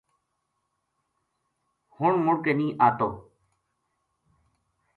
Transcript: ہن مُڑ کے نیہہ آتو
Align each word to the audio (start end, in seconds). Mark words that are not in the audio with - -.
ہن 1.95 2.13
مُڑ 2.25 2.35
کے 2.43 2.51
نیہہ 2.57 2.77
آتو 2.85 3.09